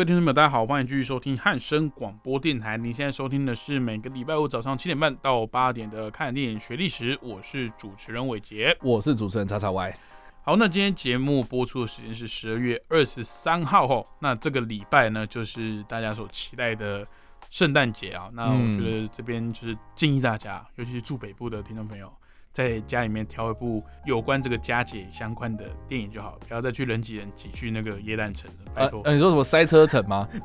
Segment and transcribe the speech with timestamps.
[0.00, 2.74] 位听众朋友，大家好，欢迎继续收听汉声广播电台。
[2.78, 9.94] 您现在收听的是每个礼拜五早上七点半到八点的《看电影学历史》，我是主持人伟杰，我是主持人叉叉 Y。
[10.40, 17.06] 好，那今天节目播出的时间是十二月二十三号吼，那这个礼拜呢，就是大家所期待的
[17.50, 18.30] 圣诞节啊。
[18.32, 22.10] 那我觉得这边就是建议大家，尤其是住北部的听众朋友。
[22.52, 29.00] 在家里面挑一部有关这个佳节相关的电影就好，不要再去人挤人挤去那个耶诞城了，拜托。
[29.04, 30.28] 呃，你说什么塞车城吗？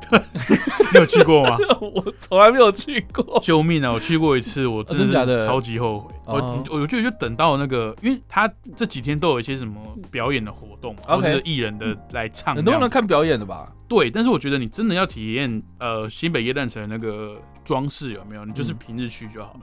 [0.92, 1.56] 你有去过吗？
[1.80, 3.40] 我从来没有去过。
[3.42, 3.92] 救命啊！
[3.92, 6.14] 我去过一次，我真的超级后悔。
[6.26, 13.72] 我我就就等到那个，因为他这几天都有一些什么表演的活动，或者艺人的来唱，很多人看表演的吧？
[13.88, 18.44] 对，但是我觉得你真的要体验呃新北耶诞城那个装饰有没有？
[18.44, 19.60] 你就是平日去就好了。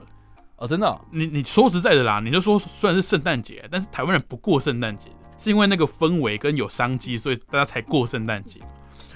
[0.56, 8.60] 哦，真的，你你说实在的啦，你就说虽然是圣诞节，但是台湾人不过圣诞节，是因为那个氛围跟有商机，所以大家才过圣诞节。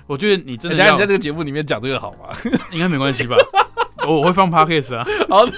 [0.07, 2.31] 我觉得你真的要你在这个节目里面讲这个好吗？
[2.73, 3.37] 应该没关系吧？
[4.07, 5.07] 我我会放 podcast 啊。
[5.29, 5.53] 好的，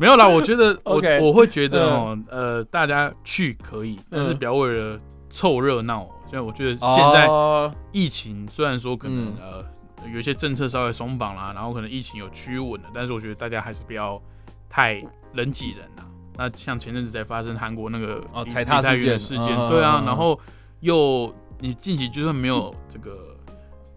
[0.00, 0.26] 没有啦。
[0.26, 4.98] 我觉得我 我会觉得哦，呃，大家去可以，但是不要为了
[5.30, 6.08] 凑热闹。
[6.28, 7.28] 所以我觉得现在
[7.92, 9.64] 疫情虽然说可能呃
[10.12, 14.20] 有一些政策稍微松绑啦，然后可能疫情有趋稳了，但是我觉得大家还是不要。
[14.76, 20.38] 太人挤人了，那像前阵子才发生韩国那个哦踩踏事件事件，对啊，然后
[20.80, 23.34] 又你近期就算没有这个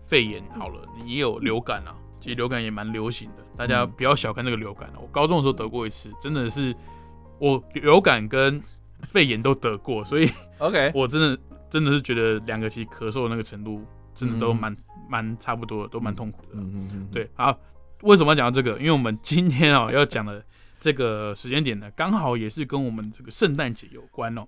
[0.05, 6.73] 肺炎好了，你也有流感啊，其实流感也蛮流行的，大家不要小看这个流感我高中的时候得过一次，真的是
[7.39, 8.61] 我流感跟
[9.03, 11.37] 肺炎都得过，所以 OK， 我真的
[11.69, 13.83] 真的是觉得两个其实咳嗽的那个程度
[14.15, 14.73] 真的都蛮
[15.09, 16.51] 蛮差不多，都蛮痛苦的。
[16.53, 17.53] 嗯嗯嗯，对，好，
[18.03, 18.79] 为什么要讲到这个？
[18.79, 20.41] 因为我们今天啊要讲的。
[20.79, 24.47] 这个时间点呢，刚好也是跟我们这个圣诞节有关哦。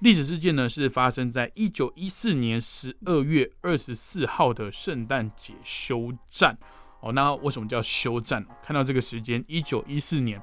[0.00, 6.56] 历史事件呢是发生在一九一四年十二月二十四号的圣诞节休战
[7.00, 7.12] 哦。
[7.12, 8.44] 那为什么叫休战？
[8.62, 10.38] 看到这个时间，一九一四年，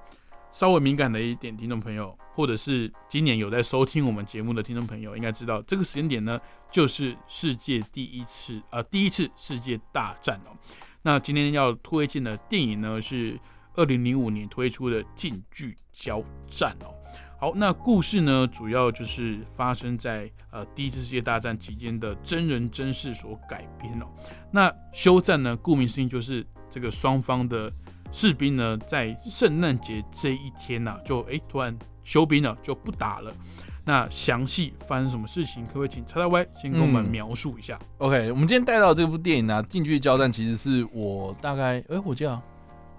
[0.51, 6.39] 稍微敏感的一点听众朋友，或者是今年有在收听我们节目的听众朋友，应该知道这个时间点呢，
[6.71, 10.57] 就是世界第一次呃第一次世界大战哦。
[11.03, 13.39] 那今天要推荐的电影呢是。
[13.75, 16.93] 二零零五年推出的近距交战哦，
[17.39, 24.05] 好，那故事呢，主要就是发生在呃第一次世界大战期间的真人真事所改编哦。
[24.51, 27.71] 那休战呢，顾名思义就是这个双方的
[28.11, 33.33] 士兵呢，在圣诞节这一天呐，就哎突然休兵了，就不打了。
[33.85, 42.41] 那详细发生什么事情，可不可以请叉叉 Y 先跟我们描述一下？OK，我们今天带到这部电影呢，近距交战其实是我大概哎，我记得。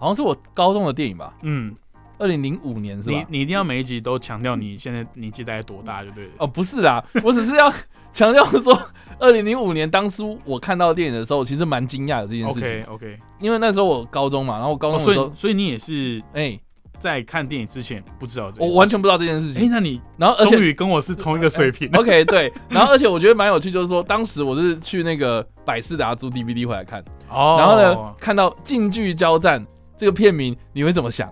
[0.05, 1.75] 好像是我高中的电影吧，嗯，
[2.19, 3.17] 二零零五年是吧？
[3.17, 6.31] 你你一定要每一集都强调你现在年纪大概多大就对了。
[6.41, 7.73] 哦，不是啦，我只是要
[8.13, 8.79] 强调说，
[9.19, 12.83] 二零零五年当初我看到电影的时候，其实蛮惊讶的这件事情。
[12.83, 16.61] OK OK，因为那时候我高中嘛，然后我高中的时候，所以你也是哎，
[17.01, 19.63] 在看电影之前不知道，我完全不知道这件事情。
[19.63, 21.91] 哎，那你然后终于跟我是同一个水平。
[21.99, 29.67] OK，对，然后而且我觉得蛮有趣，就是说当时我是去那个百事达租 DVD 回来看，哦，然后呢看到近距交战。
[29.97, 31.31] 这个片名你会怎么想？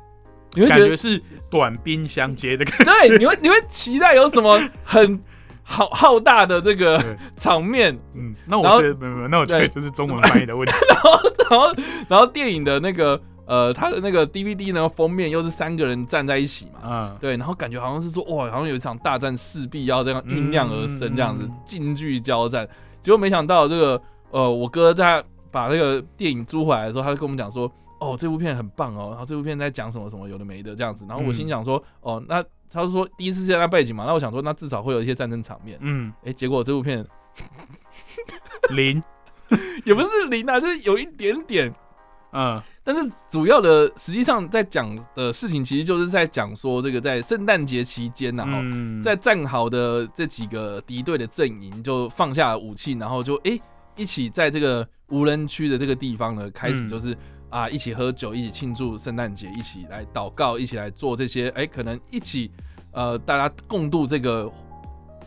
[0.54, 1.18] 你会感觉是
[1.50, 2.84] 短兵相接的感觉？
[3.08, 5.18] 对，你会你会期待有什么很
[5.62, 7.02] 浩 浩大的这个
[7.38, 7.98] 场面？
[8.14, 10.74] 嗯，那我觉得没有没有，那我觉得就是中文翻译的问题。
[10.92, 22.68] 然后然后然后电影的那个呃，它的那个 DVD 呢封面又是三个人站在一起嘛，嗯，对，然后感觉好像是说哇，好像有一场大战势必要这样酝酿而生，这样子近距交战。
[23.02, 27.72] 结果没想到这个呃，我哥在把那个电影租回来的时候，他就跟我们讲说。
[28.02, 37.06] 哦，这部片很棒哦，然后这部片在讲什么什么有的没的这样子，然后我心想说，哦，那他是说第一次世界大背景嘛，那我想说，那至少会有一些战争场面，嗯，哎，结果这部片
[38.74, 39.02] 零，
[39.84, 41.72] 也不是零啊，就是有一点点，
[42.32, 48.58] 嗯，但是主要的实际上在讲的事情，其实就是在讲说这个在圣诞节期间，然后
[49.02, 53.58] 在战壕的这几个敌对的阵营就放下武器，然后就哎
[53.96, 57.16] 一起在这个无人区的这个地方呢，开始就是。
[57.52, 62.50] 啊，一起喝酒，一起庆祝圣诞节，一起来祷告，一起来做这些，哎，可能一起，
[62.92, 64.50] 呃，大家共度这个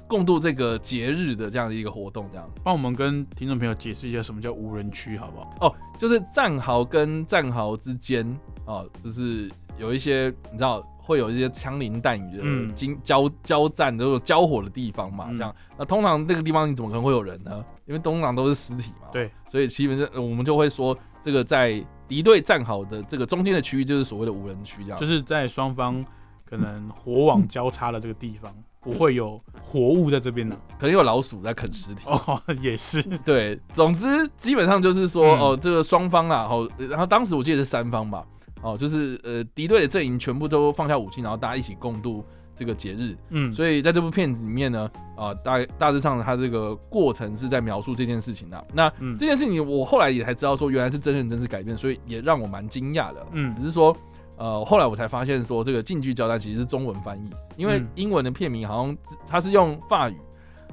[0.08, 2.50] 共度这个节日的这样的一个活动，这样。
[2.64, 5.68] 帮我们跟听众朋友解释一下什么叫无人区，好不好？
[5.68, 8.28] 哦，就是战壕跟战壕之间，
[8.66, 15.56] 哦，就是有一些你知道会有一些枪林弹雨的经交交战、都有交火的地方嘛，这样。
[15.78, 17.64] 那通常这个地方你怎么可能会有人呢？
[17.86, 19.10] 因为通常都是尸体嘛。
[19.12, 25.00] 对，所以基本上我们就会说，这个在敌对站好的这个中间的区域，就是所谓的无人区，这样。
[25.00, 26.06] 就是在双方
[26.44, 28.54] 可能火网交叉的这个地方。
[28.82, 33.60] 不会有活物在这边呢，可能有老鼠在啃尸体哦， 也是对。
[33.74, 38.24] 总之，基本上就是说，哦，这个双方啊，哦，然后当时我记得是三方吧，
[38.62, 42.24] 哦，就是呃敌对的阵营全部都放下武器，然后大家一起共度
[42.56, 43.16] 这个节日。
[43.30, 48.68] 嗯，所以在这部片子里面呢，啊，大大致上它这个过程是在描述这件事情的。
[48.74, 53.26] 那这件事情我后来也才知道说，原来是真人真事改编，所以也让我蛮惊讶的。
[53.34, 53.96] 嗯，只是说。
[54.38, 60.18] 呃，后来我才发现说，这个近距交代其实是中文翻译，因为英文的片名好像它是用法语，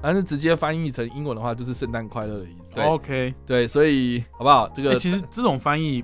[0.03, 2.81] 但是直接翻译成英文的话就是“圣诞快乐”的意思。
[2.81, 4.69] OK，对，所以好不好？
[4.75, 6.03] 这个其实这种翻译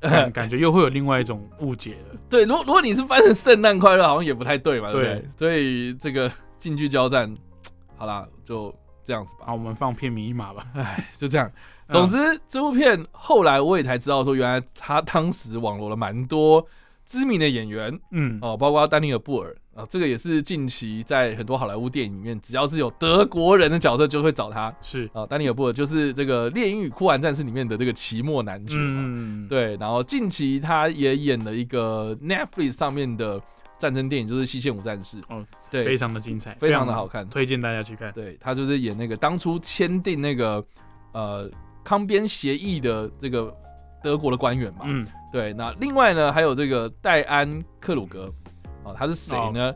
[0.32, 2.18] 感觉又会有另外一种误解了。
[2.28, 5.28] 对，如如果你是翻成“圣诞快乐”，好像也不太对嘛，对不对？
[5.38, 7.34] 所以这个近距交战，
[7.96, 9.46] 好啦，就这样子吧。
[9.46, 10.66] 好，我们放片名一码吧。
[10.74, 11.50] 哎，就这样。
[11.90, 16.66] 总之，这部片后来我也才知道，说原来他当时网罗了蛮多
[17.04, 24.74] 知名的演员，嗯，哦，包括丹尼尔·布尔啊，这个也是近期在很多好莱坞电影里面，只要是有德国人的角色，就会找他。
[24.80, 29.76] 是啊，丹尼尔·布尔就是这个《猎鹰与酷玩战士》里面的这个奇莫男爵嗯，对。
[29.76, 33.40] 然后近期他也演了一个 Netflix 上面的
[33.76, 38.12] 战争电影，就是《西线无战士》，哦，对，非常的精彩，非常的好看，推荐大家去看。
[38.12, 40.64] 对他就是演那个当初签订那个
[41.12, 41.50] 呃。
[41.86, 43.54] 康边协议的这个
[44.04, 45.54] 德国的官员嘛，嗯，对。
[45.54, 47.48] 那另外呢，还有这个戴安·
[47.80, 48.30] 克鲁格
[48.82, 49.74] 哦，他是谁呢？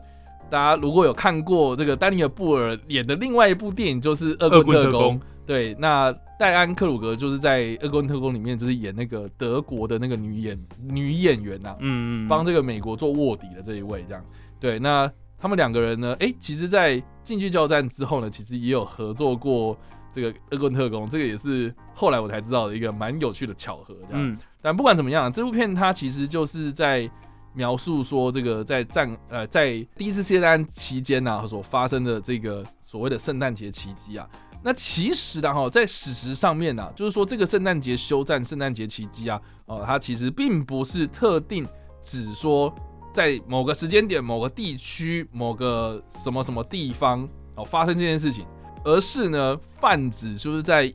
[0.51, 5.19] 大家如果有看过这个丹尼尔·布尔演的另外一部电影，就是《恶棍特工》。
[5.47, 14.23] 对，那戴安·克鲁格就是在《恶棍特工》里面就是演那个德国的那个女演女演员呐，嗯嗯，帮这个美国做卧底的这一位这样。
[14.59, 19.75] 对，那他们两个人呢，哎，其实，在近距交战之后呢，其实也有合作过。
[20.13, 24.37] 这个恶棍特工，这个也是后来我才知道的一个蛮有趣的巧合，这样。
[24.61, 27.09] 但不管怎么样，这部片它其实就是在
[27.53, 34.27] 描述说，这个在战呃在第一次世界大战期间呢所发生的这个所谓的圣诞节奇迹啊。
[34.61, 41.65] 那其实呢哈，在史实上面呢，就是说这个圣诞节休战、圣诞节奇迹啊，哦，它其实并不是特定
[42.01, 42.73] 只说
[43.13, 48.45] 在某个时间点、某个地区、某个什么什么地方哦发生这件事情。
[48.83, 50.91] 而是呢，泛指就是在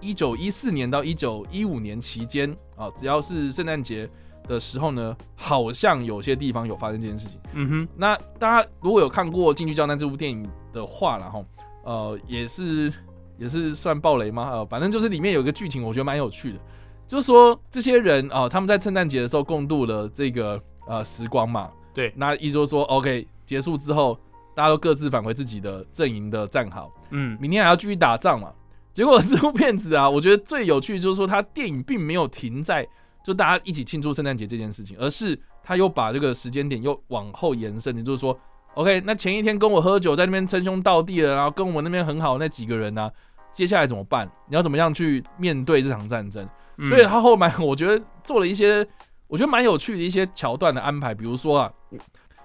[0.00, 4.08] 一九一四年到一九一五年期间啊，只要是圣诞节
[4.46, 7.40] 的时候呢，好像有些地方有发生这件事情。
[7.54, 11.44] 嗯哼，那大家如果有看过《进去交战》这部电影的话，然后
[11.84, 12.92] 呃，也是
[13.38, 14.50] 也是算暴雷吗？
[14.52, 16.58] 呃，反正就是里面有一个剧情，我觉得蛮有趣的，
[17.08, 21.70] 就是说这些人啊，他们在圣诞节的时候共度了这个呃时光嘛。
[21.94, 24.18] 对，那意思就是说，OK，结束之后。
[24.54, 28.52] 大家都各自返回自己的阵营的战壕，嗯，明天还要继续打仗嘛。
[28.92, 32.86] 结果这部片子啊， 我觉得最有趣就是说，它电影并没有停在
[33.24, 37.96] 就大家一起庆祝圣诞节这件事情，而是他又把这个时间点又往后延伸。
[37.96, 38.38] 也就是说
[38.74, 43.10] ，OK，那前一天跟我喝酒在那边称兄道弟的，然后跟我们那边很好那几个人呢，
[43.52, 44.30] 接下来怎么办？
[44.48, 46.48] 你要怎么样去面对这场战争？
[46.88, 48.86] 所以他后面 我觉得做了一些
[49.26, 51.72] 我觉得蛮有趣的一些桥段的安排，比如说啊，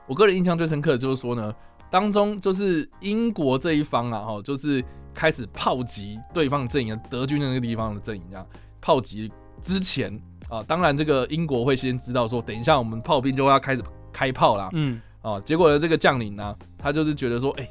[0.08, 1.54] 我个人印象最深刻的就是说呢。
[1.90, 8.46] 当中就是英国这一方啊，哈，就是开始炮击对方阵营，德军的那个地方的阵营，这样
[8.80, 9.32] 炮击
[9.62, 10.14] 之前
[10.50, 17.70] 啊，当然这个英国会先知道说，等一下我们炮兵就要开始开炮啦，嗯，啊，结果呢，这个将领呢，他就是觉得说，哎，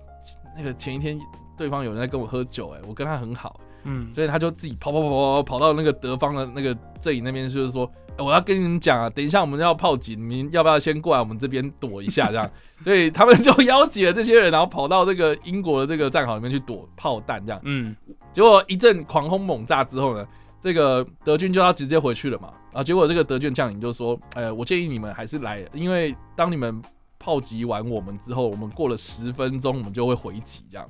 [0.57, 1.19] 那个前一天
[1.57, 7.91] 对方有人在跟我喝酒，哎，我跟他很好，嗯，所以他就自己跑跑跑跑跑到那个德方的那个阵营那边，就是说。
[8.19, 12.29] 我要跟你们讲啊，等一下我们要炮击，你们要不要先过来我们这边躲一下？
[12.29, 12.51] 这样，
[12.83, 17.61] 所以他们就邀集了这些人，然后跑到这个英国的这个战壕里面去躲炮弹，这样。
[17.65, 17.95] 嗯，
[18.33, 20.27] 结果一阵狂轰猛炸之后呢，
[20.61, 22.53] 这个德军就要直接回去了嘛。
[22.73, 26.83] 啊，结果这个德军将领就说：“呃，我建议你们还是来，因为当你们
[27.19, 30.87] 炮击完我们之后，我们过了十分钟，我们就会回击，这样。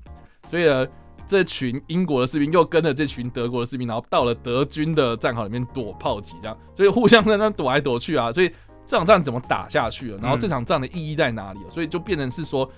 [0.47, 0.87] 所以呢。”
[1.29, 8.51] 这群英国的士兵又跟着这群德国的士兵，然后到了德军的战壕里面躲炮击，这样，所以互相在那躲来躲去啊，所以
[8.87, 10.19] 这场战怎么打下去了？
[10.23, 11.61] 然后这场战的意义在哪里？
[11.69, 12.69] 所以就变成是说，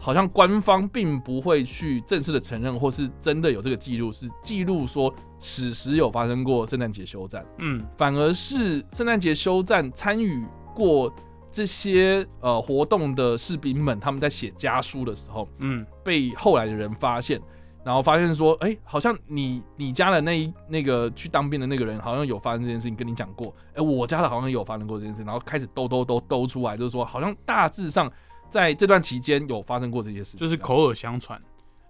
[0.00, 10.44] 好像官方并不会去正式的承认，或是真的有这个记录，是记录说史实有发生过圣诞节休战，嗯，反而是圣诞节休战参与
[10.74, 11.14] 过
[11.52, 17.40] 这些呃活动的士兵们，他们在写家书的时候，嗯，被后来的人发现，
[17.84, 28.10] 然后发现说，哎，好像你你家的那一那个去当兵的那个人，好像有发生这件事情，跟你讲过，哎，我家的好像有发生过这件事，然后开始兜兜兜兜出来，就是说，好像大致上
[28.48, 31.40] 在这段期间有发生过这些事，就是口耳相传。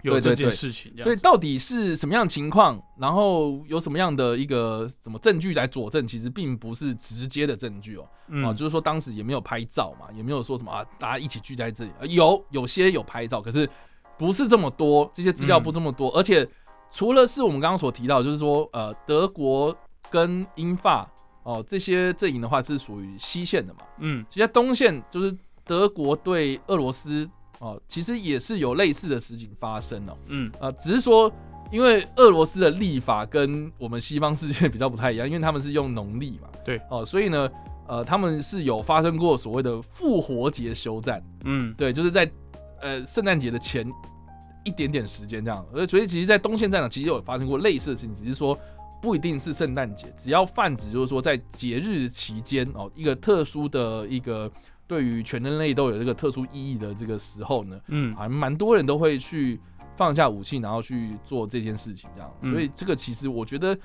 [0.03, 8.09] 有这件事情，所以到底是什么样情况，然后有什么样的一个什么证据来佐证，其实并不是直接的证据哦。
[8.45, 13.65] 啊，就是说当时也没有拍照嘛，也没有说什么啊，大家一起聚在这里，有有些有拍照，可是
[14.19, 16.11] 不是这么多，这些资料不这么多。
[16.11, 16.49] 而且
[16.91, 19.77] 除了是我们刚刚所提到，就是说呃，德国
[20.11, 21.11] 跟英法
[21.43, 27.29] 哦这些阵营的话是属于西线的嘛，嗯，其实东线就是德国对俄罗斯。
[27.59, 30.19] 哦，其实也是有类似的事情发生哦。
[30.27, 31.33] 嗯，啊，只是说，
[31.71, 36.49] 因为俄罗斯的立法跟我们西方世界比较不太一样，因为他们是用农历嘛。
[36.65, 36.81] 对。
[36.91, 37.49] 哦，所以呢，
[37.87, 41.23] 呃，他们是有发生过所谓的复活节休战。
[41.45, 42.29] 嗯，对，就是在
[42.83, 43.91] 呃圣诞节的前
[44.65, 45.65] 一点点时间这样。
[45.73, 48.59] 而所以其实，在东线战场其实有发生过类似的事情，只是说
[49.01, 54.53] 不一定是圣诞节，只要泛指就是说在节日期间哦，一个特殊的一个。
[54.89, 59.59] 对于全人类都有这个特殊意义的这个时候呢，嗯，还蛮多人都会去
[59.97, 62.31] 放下武器，然后去做这件事情，这样。
[62.53, 63.79] 所以这个其实我觉得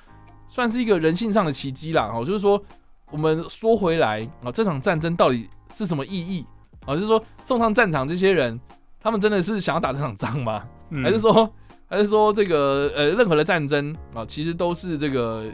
[0.48, 2.12] 算是一个人性上的奇迹啦。
[2.14, 2.62] 哦，就是说
[3.10, 6.44] 我们说回来啊，这场战争到底是什么意义
[6.84, 6.94] 啊？
[6.94, 8.60] 就是说送上战场这些人，
[9.00, 10.64] 他们真的是想要打这场仗吗？
[11.02, 11.52] 还是说，
[11.86, 15.44] 还是说这个呃，任何的战争啊，其实都是这个。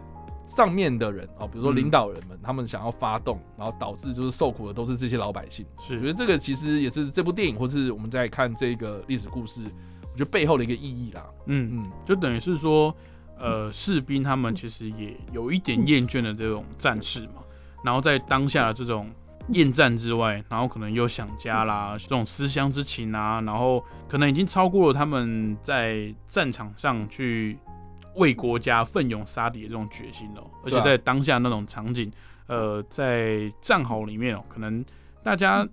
[0.46, 5.64] 上面的人啊，比如说领导人们，他们想要发动，然后导致就是受苦的都是这些老百姓。
[5.80, 9.62] 是，我觉得这个其实也是这部电影，或是我们在看这个历史故事，
[10.02, 11.24] 我觉得背后的一个意义啦。
[11.46, 12.94] 嗯嗯，就等于是说，
[13.38, 17.42] 呃，士兵他们其实也有一点厌倦的这种战士嘛，
[17.82, 19.10] 然后在当下的这种
[19.48, 27.58] 厌战之外，然后可能又想家啦，这种思乡之情啊，然后可能已经超过了他们在战场上去。
[28.16, 32.08] 为国家奋勇杀敌的这种决心哦，而且在当下那种场景，
[32.46, 34.84] 呃，在战壕里面哦，可能
[35.24, 35.66] 大家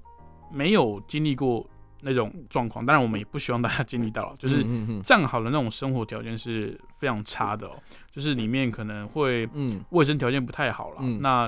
[0.52, 1.64] 没有经历过
[2.00, 4.66] 那种状况，当然我们也不希望大家经历到了，就是
[5.04, 7.74] 战壕的那种生活条件是非常差的哦，
[8.12, 9.48] 就是里面可能会
[9.92, 11.48] 卫生条件不太好了，那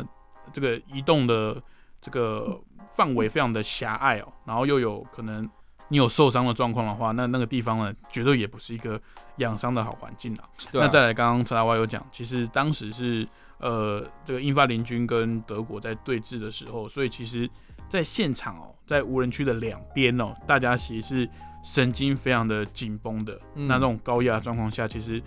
[0.51, 1.59] 这个移动的
[2.03, 2.61] 这个
[2.95, 5.49] 范围非常的狭隘哦，然后又有可能。
[5.89, 8.99] 你有受伤的状况的话，那那个地方呢，绝对也不是一个
[9.35, 10.43] 养伤的好环境啊。
[10.71, 13.27] 那再来，刚刚陈大华有讲，其实当时是
[13.59, 17.47] 呃，这个英法联军跟德国在对峙的时候，所以其实
[17.89, 21.29] 在现场哦，在无人区的两边哦，大家其实是
[21.63, 23.39] 神经非常的紧绷的。
[23.53, 25.21] 那这种高压状况下，其实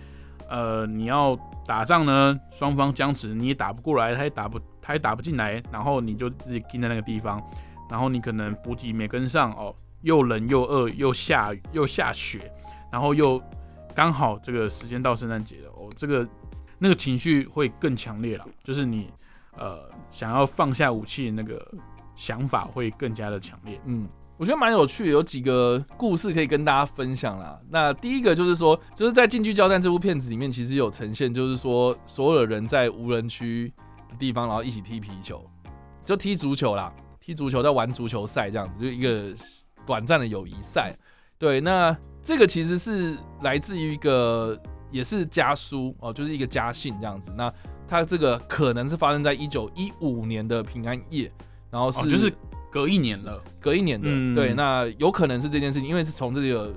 [0.49, 7.43] 呃，你要打仗呢，双方僵持，你也打不过来，他也打不，他也打不进来，然后你就自己盯在那个地方，
[7.89, 9.75] 然后你可能补给没跟上哦。
[10.03, 12.51] 又冷又饿又下雨又下雪，
[12.91, 13.41] 然后又
[13.95, 16.25] 刚好这个时间到圣诞节了哦，这个
[16.77, 19.09] 那个情绪会更强烈了，就是你
[19.57, 21.59] 呃想要放下武器的那个
[22.15, 23.81] 想法会更加的强烈。
[23.85, 27.59] 嗯，我觉得蛮有趣的，有几个故事可以跟大家分享啦。
[27.67, 33.73] 那第一个就是说，就是在《近距交战》这部片子里面，其实有呈现，就是说所有的人在无人区的
[34.17, 35.49] 地方，然后一起踢皮球，
[36.03, 39.33] 就踢足球啦，踢足球在玩足球赛这样子，就一个。
[39.85, 40.93] 短暂的友谊赛，
[41.39, 47.31] 对，那这个其实是来自于一个也是家书哦，就是一个家信这样子。
[47.37, 47.49] 那
[47.87, 51.31] 它这个可能是发生在一九一五年的平安夜，
[51.71, 52.29] 然后是就是
[52.69, 56.73] 隔一年了，隔一年的，对，那有可能是这件事情，因为是从这个。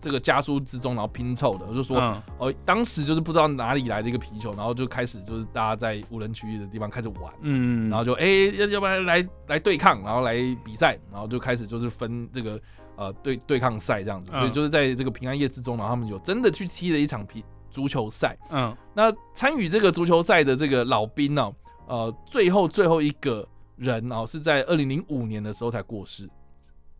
[0.00, 1.98] 这个家书之中，然后拼凑的，我就说，
[2.38, 8.26] 哦，当时就是不知道哪里来的一个皮球，然后就开始就是大家在无人区域的地方开始玩，嗯，然后就哎，
[8.56, 12.58] 要要不然来来对抗，然后来比赛，然后就开始就是分这个
[12.96, 21.52] 呃对对抗赛这样子，所以就是在这个平安夜之中，然后他们有真的去踢了一场皮足球赛，嗯，那参与这个足球赛的这个老兵呢，
[21.86, 26.28] 呃，最后最后一个人哦，是在二零零五年的时候才过世，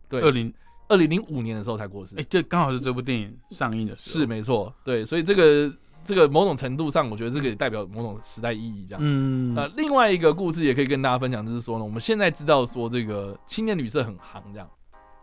[0.07, 0.53] 对，二零。
[0.91, 9.01] 二零零五年的时候才过世，哎，这刚好是这部电影上映的时候，是没错，对，所以这个这个某种程度上，我觉得这个也代表某种时代意义，这样。
[9.01, 14.69] 嗯，呃，另外一个故事也可以跟大家分享，就是说呢，我们现在知道说这个青年旅社很行，这样，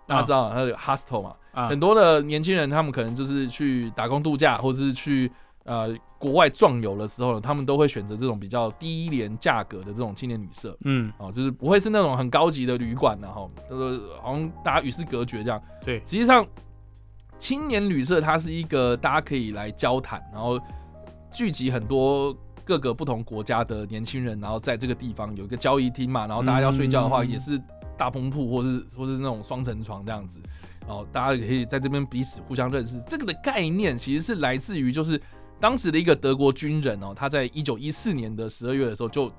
[0.06, 1.36] 大家知道它有 hostel 嘛，
[1.68, 5.30] 很多的年轻人他们可能就是去打工度假，或者是去。
[5.68, 15.62] 呃，国外壮游的时候呢，他们都会选择这种比较低廉价格的这种青年旅社，嗯，哦，就是不会是那种很高级的旅馆的哈，就是好像大家与世隔绝这样。
[15.84, 16.46] 对，实际上
[17.36, 20.58] 青年旅社它是一个大家可以来交谈，然后
[21.30, 22.34] 聚集很多
[22.64, 27.60] 各个不同国家的年轻人，然后在这个地方有一个交易厅嘛，然后大家要睡觉的话也是
[27.94, 30.40] 大篷铺，或是或是那种双层床这样子。
[30.86, 32.98] 然后，大家可以在这边彼此互相认识。
[33.06, 35.20] 这个的概念其实是来自于就是
[35.60, 39.30] 当时的一个德国军人哦，他在一九一四年的十二月的时候就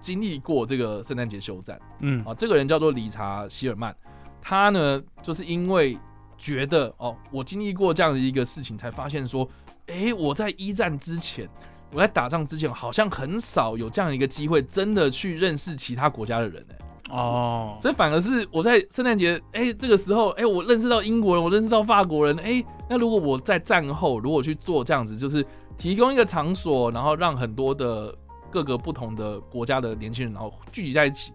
[0.00, 1.78] 经历过这个圣诞节休战。
[2.00, 3.94] 嗯，啊，这个人叫做理查希尔曼，
[4.40, 5.98] 他呢就是因为
[6.38, 9.48] 觉得哦，我经历过这样的一个事情，才发现说，
[9.88, 11.48] 哎，我在一战之前，
[11.92, 16.76] 我在打仗之前，好像很少有这样一个机会，真的去认识其他国家的人哎。
[17.10, 25.44] 哦，所以反而是我在圣诞节，哎，这个时候，哎，我认识到英国人，我认识到法国人，哎，那如果我在战后，如果去做这样子，就是
[25.76, 28.14] 提供一个场所，然后让很多的
[28.50, 31.32] 各个不同的国家的年轻人，然后聚集在一起，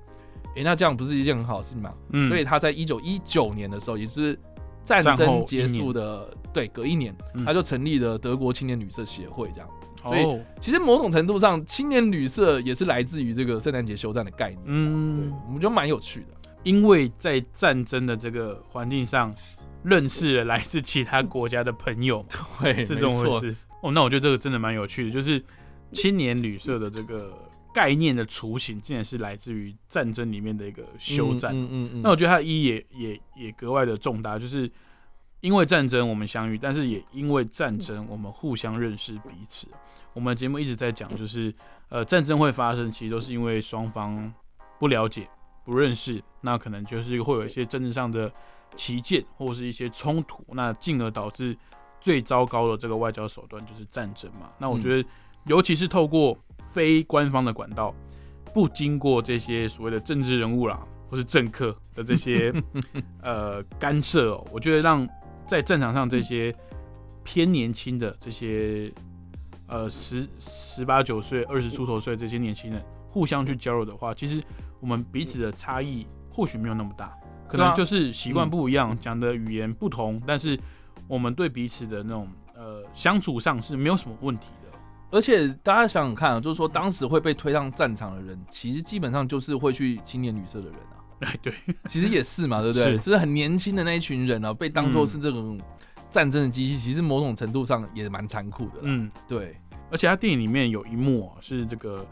[0.55, 1.91] 哎，那这样不是一件很好的事情吗？
[2.11, 4.37] 嗯，所以他在一九一九年的时候，也是
[4.83, 7.15] 战争结束的，对，隔一年，
[7.45, 9.69] 他就成立了德国青年旅社协会，这样。
[10.03, 14.61] 所以，其实某种程度上，青年旅社也是来自于这个圣诞节休战的概念。
[14.65, 16.27] 嗯，我们觉得蛮有趣的，
[16.63, 19.33] 因为在战争的这个环境上，
[19.83, 22.25] 认识了来自其他国家的朋友，
[22.61, 23.55] 对，是这种回事。
[23.81, 25.41] 哦，那我觉得这个真的蛮有趣的，就是
[25.91, 27.33] 青年旅社的这个
[27.73, 31.51] 概念的雏形，竟然是来自于战争里面的一个休战。
[31.53, 32.01] 嗯嗯嗯。
[32.01, 34.69] 那我觉得它的意义也也也格外的重大，就是。
[35.43, 39.67] 因为战争我们相遇，但是也因为战争我们互相认识彼此。
[40.13, 41.53] 我们节目一直在讲，就是
[41.89, 44.33] 呃战争会发生，其实都是因为双方
[44.79, 45.27] 不了解、
[45.65, 48.31] 不认识，那可能就是会有一些政治上的
[48.73, 51.57] 旗舰或是一些冲突，那进而导致
[51.99, 54.49] 最糟糕的这个外交手段就是战争嘛。
[54.57, 55.09] 那我觉得，
[55.47, 56.37] 尤其是透过
[56.71, 57.93] 非官方的管道，
[58.53, 62.53] 不经过这些所谓的政治人物啦或是政客的这些
[63.21, 65.05] 呃干涉哦，我觉得让
[65.47, 66.55] 在战场上，这些
[67.23, 68.91] 偏年轻的这些
[69.67, 74.41] 呃十十八九岁、二十出头岁这些年轻人互相去交流的话，其实
[74.79, 77.15] 我们彼此的差异或许没有那么大，
[77.47, 80.59] 可能就是习惯不一样，讲的语言不同，但是
[81.07, 84.77] 我们对彼此的那种呃相处上是没有什么问题的。
[85.11, 90.97] 而且大家想想看啊，就是说当时会被推上战场的人，其实基本上就是会去青年旅社的人啊。
[91.23, 91.53] 哎，对，
[91.87, 92.97] 其实也是嘛，对不对？
[92.97, 95.59] 就是很年轻的那一群人啊，被当做是这种
[96.09, 98.79] 战争的机器，其实某种程度上也蛮残酷的。
[98.81, 99.55] 嗯，对。
[99.91, 102.05] 而且他电影里面有一幕啊，是这个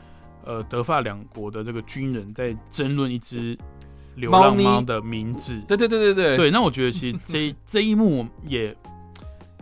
[0.45, 3.57] 呃德法两国的这个军人在争论一只
[4.15, 5.59] 流浪猫的名字。
[5.67, 6.37] 对对对对对。
[6.37, 8.75] 对，那我觉得其实这 这一幕也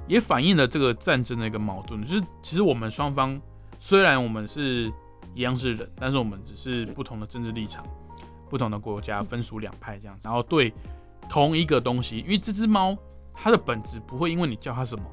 [0.08, 3.40] 也反映了这个战争的一个矛盾，就是其实我们双方
[3.80, 4.92] 虽然我们是
[5.34, 7.86] 一样是人，但是我们只是不同的政治立场。
[8.50, 10.74] 不同的国家分属两派这样子，然后对
[11.30, 12.98] 同一个东西，因为这只猫
[13.34, 15.04] 它的本质不会因为你叫它什么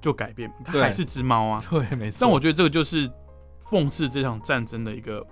[0.00, 1.62] 就改变，它还是只猫啊。
[1.68, 2.18] 对，没错。
[2.20, 3.10] 但我觉得这个就是
[3.62, 5.26] 讽刺这场战争的一个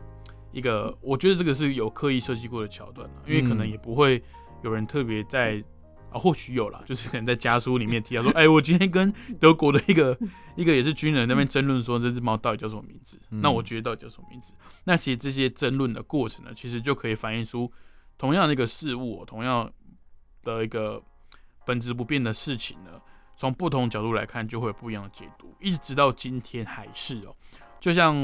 [0.53, 4.23] 一个，我觉得这个是有刻意设计过的桥段因为可能也不会
[4.63, 5.65] 有人特别在。
[6.11, 10.19] 啊，或许有了，就是可能在家书里面提到说，哎，我今天跟德国的一个
[10.57, 13.21] 一个也是军人那边争论说，这只猫到底叫什么名字？
[13.29, 14.55] 那我觉得到底叫什么名字？
[14.85, 17.71] 那其实这些争论的过程呢，其实就可以反映出
[18.17, 19.71] 同样的一个事物，同样
[20.43, 21.03] 的一个
[21.67, 22.93] 本质不变的事情呢，
[23.37, 25.55] 从不同角度来看，就会有不一样的解读。
[25.61, 27.37] 一直到今天还是哦，
[27.79, 28.17] 就像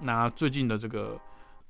[0.00, 1.20] 拿最近的这个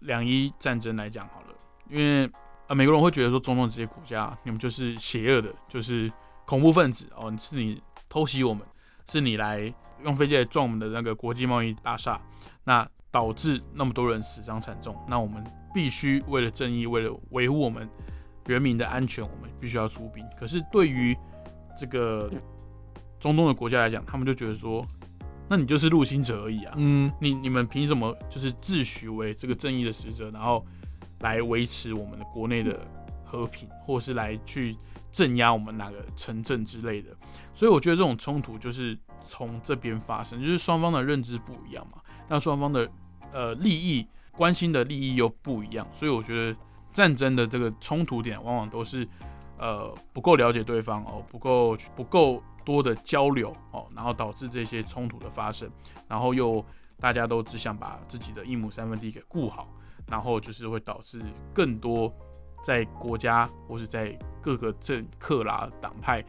[0.01, 1.55] 两伊战争来讲好了，
[1.89, 2.31] 因为。
[2.69, 6.11] 啊，美国人会觉得说，中东这些国家，你们就是邪恶的，就是
[6.45, 8.67] 恐怖分子哦，是你偷袭我们，
[9.09, 12.21] 是你来用飞机来撞我们的那个国际贸易大厦，
[12.65, 17.89] 那导致那么多人死伤惨重，那我们必须为了正义，为了维护我们
[18.47, 20.27] 人民的安全，我们必须要出兵。
[20.37, 21.17] 可是对于
[21.79, 22.29] 这个
[23.21, 24.85] 中东的国家来讲，他们就觉得说，
[25.49, 30.67] 那你就是入侵者而已啊，嗯，你你们凭什么就是自诩为这个正义的使者，然后？
[31.21, 32.87] 来维持我们的国内的
[33.25, 34.77] 和平，或是来去
[35.11, 37.11] 镇压我们哪个城镇之类的，
[37.55, 42.89] 所以我觉得这种冲突就是从这边发生，就是双方的认知不一样嘛，那双方的
[43.33, 46.57] 呃利益关心的利益又不一样，所以我觉得
[46.93, 49.09] 战争的这个冲突点往往都是
[49.59, 55.71] 呃不够了解对方哦，不够不够多的交流哦，然后导致这些冲突的发生，
[56.07, 56.65] 然后又
[57.01, 59.69] 大家都只想把自己的一亩三分地给顾好。
[60.09, 61.21] 然后就是会导致
[61.53, 62.13] 更多
[62.65, 66.25] 在国家或是在各个政客啦党派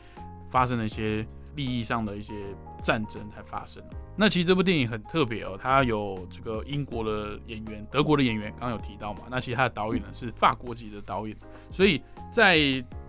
[0.49, 2.33] 发生的一些利益上的一些
[2.81, 3.83] 战争才发生。
[4.15, 9.21] 那其实这部电影很特别哦，它有这个英国的演员、德国的演员，刚刚有提到嘛。
[9.29, 11.37] 那其实它的导演呢是法国籍的导演，
[11.69, 12.57] 所以在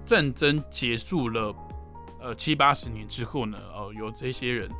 [0.04, 1.54] 战争结束了
[2.20, 4.70] 呃七八十年之后呢，哦有这些人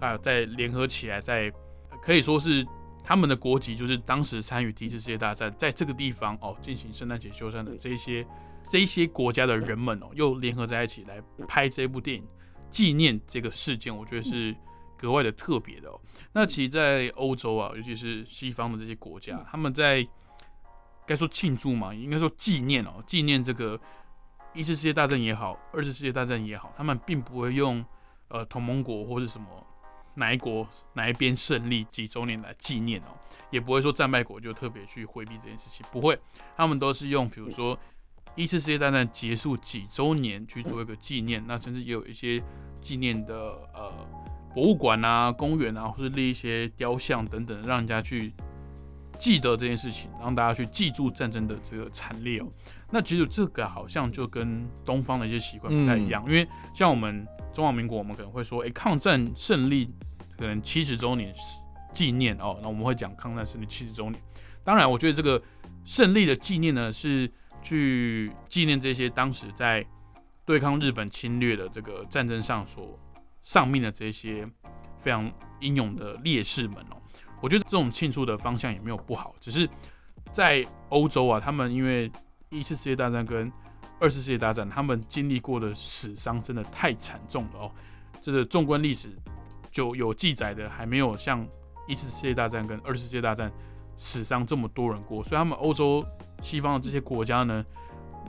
[0.00, 1.50] 啊在联合起来，在
[2.02, 2.66] 可以说是。
[3.02, 8.26] 他们的国籍就是当时参与第一次世界大战，在这个地方哦进行圣诞节休战的这些
[8.62, 12.24] 这些国家的人们哦，又联合在一起来拍这部电影，
[12.70, 14.54] 纪念这个事件，我觉得是
[14.96, 16.00] 格外的特别的哦。
[16.32, 20.06] 那其实，在欧洲啊，尤其是西方的这些国家，他们在
[21.06, 23.80] 该说庆祝嘛，应该说纪念哦，纪念这个
[24.52, 27.84] 一次世界大战也好，二次世界大战也好，他们并不会用
[28.28, 29.46] 呃同盟国或是什么
[30.14, 33.16] 哪一国哪一边胜利几周年来纪念哦，
[33.50, 36.18] 也不会说战败国就特别去回避这件事情，不会，
[36.56, 37.78] 他们都是用比如说。
[38.36, 42.40] 一次世界大战结束几周年去做一个纪念，那甚至也有一些
[42.80, 43.34] 纪念的
[43.74, 43.92] 呃
[44.54, 48.32] 博物馆啊、公园啊，或是立一些雕像等等，让人家去
[49.18, 52.46] 记得这件事情，让大家去记住战争的这个惨烈哦。
[52.88, 59.90] 那其实这个好像就跟东方的一些习惯不太一样，因为像我们中华民国，我们可能会说，哎，抗战胜利
[60.36, 61.34] 可能七十周年
[61.92, 64.22] 纪念哦，那我们会讲抗战胜利七十周年。
[64.64, 65.42] 当然，我觉得这个
[65.84, 67.30] 胜利的纪念呢是。
[67.62, 69.84] 去纪念这些当时在
[70.46, 72.98] 对抗日本侵略的这个战争上所
[73.42, 74.48] 丧命的这些
[74.98, 76.96] 非常英勇的烈士们哦，
[77.42, 79.68] 我觉得这种庆祝的方向也没有不好，只是
[80.32, 82.10] 在欧洲啊，他们因为
[82.48, 83.52] 一次世界大战跟
[84.00, 87.70] 二次世界大战，他们经历过的死伤真的太惨重了哦，
[88.20, 89.10] 这是纵观历史
[89.70, 91.46] 就有记载的，还没有像
[91.86, 93.52] 一次世界大战跟二次世界大战
[93.96, 96.04] 死伤这么多人过，所以他们欧洲。
[96.42, 97.62] 西方的这些国家呢，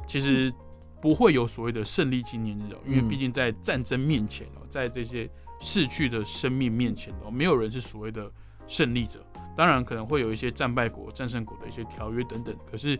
[0.05, 0.53] 其实
[1.01, 5.29] 不会有所谓的胜利纪念日哦，因为毕竟在战争面前哦，在这些
[5.61, 8.29] 逝去的生命面前哦，没有人是所谓的
[8.67, 9.25] 胜利者。
[9.55, 12.53] 当然可能会有一些战败国、战胜国的一些条约等等。
[12.69, 12.99] 可是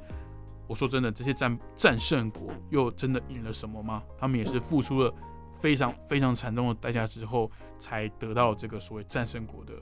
[0.72, 4.02] 我说真的，这些战战胜国又真的赢了什么吗？
[4.18, 5.14] 他们也是付出了
[5.60, 9.74] 非常非常惨重的代价之后，才得到这个所谓战胜国的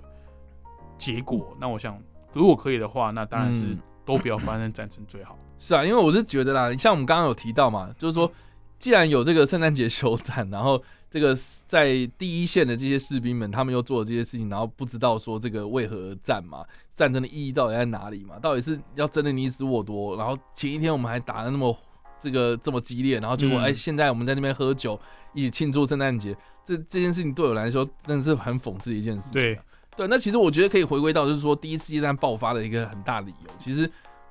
[0.98, 1.56] 结果。
[1.60, 2.02] 那我想，
[2.34, 3.78] 如果可以的话，那当然是。
[4.06, 5.38] 都不要发生战争最好。
[5.60, 8.32] 是啊，因为我是觉得啦，像我们刚刚有提到嘛，就是说，
[8.80, 16.64] 既然有这个圣诞节休战，然后这个在第一线的这些士兵们，他们又做了这些事情，然后不知道说这个为何而战嘛？
[16.94, 18.38] 战争的意义到底在哪里嘛？
[18.40, 20.16] 到底是要争的你死我多？
[20.18, 21.76] 然后前一天我们还打的那么
[22.20, 25.00] 这个这么激烈，然后结果哎，现在我们在那边喝酒
[25.34, 29.34] 一起庆祝圣诞节，这这件事情对我来说真的是很讽刺的一件事情。
[29.34, 29.60] 对。
[29.98, 33.90] 对，那其实我觉得可以回归到，就是说第一次世界大战爆发的一个很大理由，其实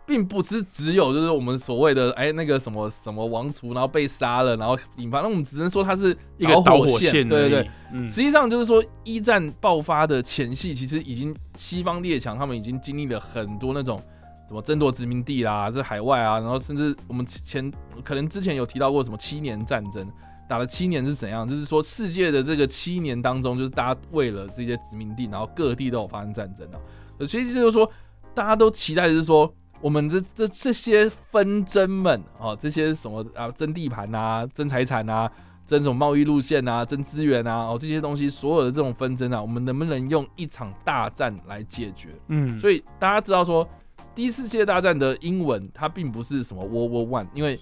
[0.08, 8.06] 并不是只有就是我们所谓的哎那个什么什么王储然后被杀了，然后引发，那我们只能说它是一个导火线，对对对。
[8.08, 14.02] 实际上就是说一战爆发的前夕，其实已经西方列强他们已经经历了很多那种
[14.48, 17.70] 什么争夺殖民地啦，在海外啊，然后甚至我们前
[18.02, 20.10] 可能之前有提到过什么七年战争。
[20.48, 21.46] 打了七年是怎样？
[21.46, 26.80] 就是说，世界的这个七年当中，就是大家为了这些殖民地，然后各地都有发生战争啊。
[27.26, 27.92] 所以就是说，
[28.34, 35.30] 大家都期待就是说，我们的这这些纷争们啊，这些什么啊，争地盘啊，争财产啊，
[35.66, 42.10] 争什么贸易路线啊，争资源啊，哦，这些东西，所有的这种纷争啊，我们能不能用一场大战来解决？
[42.28, 43.68] 嗯，所以大家知道说，
[44.14, 47.58] 第一次世界大战的英文它并不是什么 World War One，因为。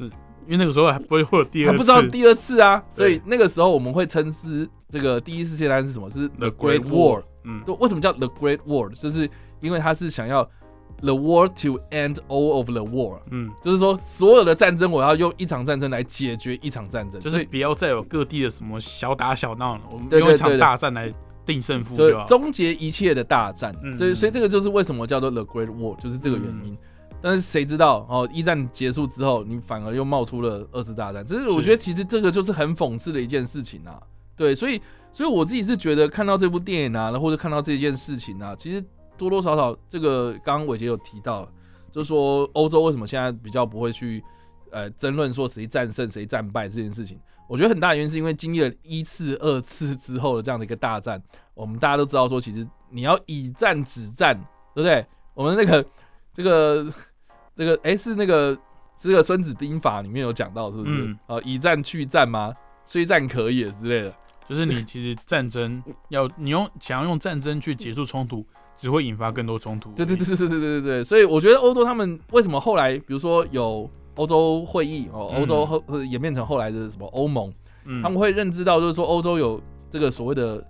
[0.48, 6.08] 因为那个时候还不会会有第二，还不知道第二次啊，所以那个时候我们会称之这个第一次世界大战是什么？
[6.08, 7.24] 是 The Great War。
[7.42, 8.88] 嗯，为什么叫 The Great War？
[8.90, 9.28] 就是
[9.60, 10.48] 因为他是想要
[11.02, 13.18] The war to end all of the war。
[13.30, 21.12] 嗯，就是说所有的战争，我要用一场战争来解决一场战争，就是不要再有各地的什么小打小闹了，我们用一场大战来
[21.44, 23.74] 定胜负，就终结一切的大战。
[23.96, 26.76] 所以，所以这个就是为什么叫做 The Great War，就是这个原因。
[27.22, 28.28] 但是谁知道哦？
[28.32, 34.00] 一战结束之后，你反而又冒出了二次大战，这是我觉得其实这个就是很讽刺的一件事情啊。
[34.36, 34.80] 对，所以
[35.12, 38.84] 所以我自己是觉得看到这部电影啊，或者看到这件事情啊，其实
[39.16, 41.50] 多多少少这个刚刚伟杰有提到，
[41.90, 44.22] 就是说欧洲为什么现在比较不会去
[44.70, 47.18] 呃争论说谁战胜谁战败这件事情。
[47.48, 51.22] 我觉得很大原因是因为经历了一次、二次之后的这样的一个大战，
[51.54, 54.36] 我们大家都知道说，其实你要以战止战，
[54.74, 55.06] 对不对？
[55.34, 55.84] 我们那个。
[56.36, 56.92] 这个
[57.56, 58.54] 这个哎，是那个
[58.98, 61.16] 这个《孙子兵法》里面有讲到，是不是？
[61.28, 62.52] 呃，以战去战吗？
[62.84, 64.14] 虽战可也之类的。
[64.46, 68.44] 就是你其实战争要你用想要用战争去结束冲突，
[68.76, 69.90] 只会引发更多冲突。
[69.92, 71.04] 对对对对对对对对。
[71.04, 77.52] 所以我觉得欧洲他们为什么后来，比如说有欧洲会议哦，欧洲后演变成后来的什么欧盟，
[78.02, 79.60] 他们会认知到，就是说欧洲有
[79.90, 80.64] 这个所谓的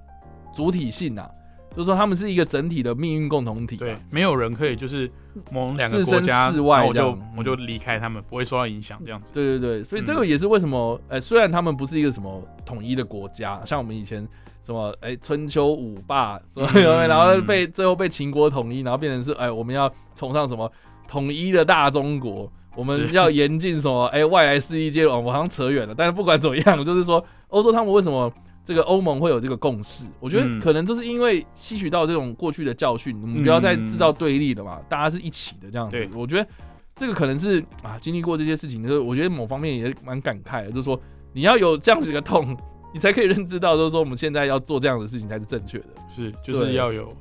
[0.55, 1.29] 主体性啊。
[1.75, 3.77] 就是说，他们是一个整体的命运共同体。
[3.77, 5.11] 对，没有人可以就是
[5.51, 9.31] 某两个国家，我就我就离开他们，不会受到影响这样子。
[9.35, 14.27] 对对对，所以这个也是为什么，哎，虽然他们不是一个什么统一的国家，像我们以前
[14.67, 16.69] 什么，哎，春秋五霸什么，
[17.07, 20.71] 然后被最后被秦国统一，然后变成是，哎，我们要崇尚什么
[21.07, 22.51] 统一的大中国。
[22.75, 24.05] 我们要严禁什么？
[24.09, 25.95] 哎，外来势力介入，我好像扯远了。
[25.97, 28.31] 但是不管怎么样，就是说欧洲他们为什么
[28.63, 30.05] 这个欧盟会有这个共识？
[30.21, 36.07] 我觉得可能就是因为吸取到这种过去的教训，我们不要再制造对立了嘛，大家是一起的这样子。
[36.15, 36.47] 我觉得
[36.95, 41.01] 这个可能是啊，经历过这些事情的时候，我觉得某方面也蛮感慨的，就是说
[41.33, 42.55] 你要有这样子一个痛，
[42.97, 45.89] 你才可以认知到，就是说我们现在要做这样的事情才是正确的。
[46.09, 47.15] 是，就是要有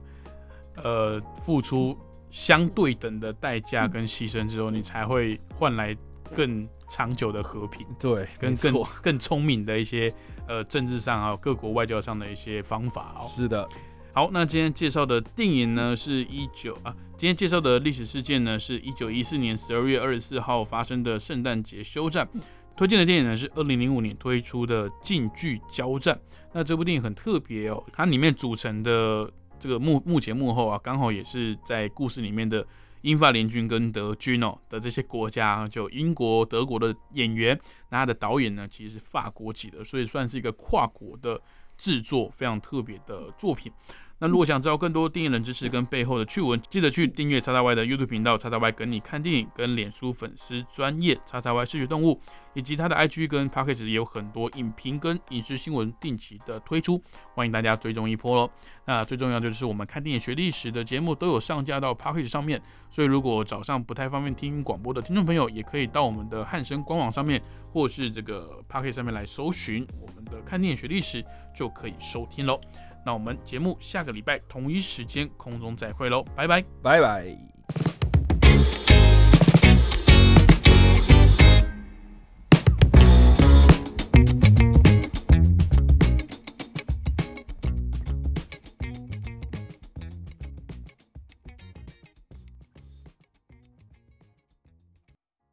[0.82, 1.98] 呃付出。
[2.32, 5.96] 相对等的代价跟牺牲之后，你才会换来
[6.34, 7.88] 更长久的和平。
[7.98, 10.14] 对，跟更更聪明的一些
[10.46, 13.32] 呃政治上啊，各国外交上的一些方法哦。
[13.34, 13.66] 是的。
[14.12, 22.28] 好，那今天介绍的电影呢，是一九啊，今天介绍的历史事件呢，是一九一四年十二月二十四号发生的圣诞节休战。
[22.76, 26.16] 推荐的电影呢，是二零零五年推出的《近距交战》。
[26.54, 29.32] 那这部电影很特别哦，它里面组成的。
[29.58, 32.64] 这个幕幕前幕后啊，刚好也是在故事里面的
[33.02, 37.58] 英法联军跟德军哦的这些国家，就英国、德国的演员，
[37.90, 41.42] 那他的导演呢，其实是法国籍的，所以算是一个跨国的
[41.78, 43.72] 制作，非常特别的作品。
[44.18, 52.18] 那如果想知道更多电影冷知识跟背后的趣闻，记得去订阅叉叉 Y 的 YouTube 频道，叉叉 Y 跟你看电影，跟脸书粉丝专业叉叉 Y 视觉动物，
[52.54, 58.50] 以及他的 IG 跟 p o c k e t 也有很多影评跟影视新闻定期的推出，欢迎大家追踪一波喽。
[58.86, 71.22] 那最重要就是我们看电影学历史的节目都有上架到 p o c k e t 上面，所以如果早上不太方便听广播的听众朋友，也可以到我们的汉声官网上面，或是这个 p o c k e t 上面来搜寻我们的看电影学历史，
[71.54, 72.58] 就可以收听喽。
[73.06, 78.05] 那我们节目下个礼拜同一时间空中再会喽，拜拜，拜拜。